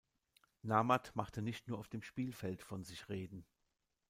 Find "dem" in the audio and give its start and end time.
1.87-2.01